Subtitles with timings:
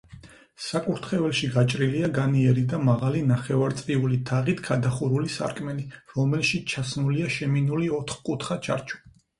[0.67, 9.03] საკურთხეველში გაჭრილია განიერი და მაღალი, ნახევარწრიული თაღით გადახურული სარკმელი, რომელშიც ჩასმულია შემინული ოთკუთხა ჩარჩო.